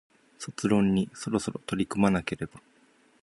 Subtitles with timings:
[0.39, 2.59] 卒論にそろそろ取り組まなければ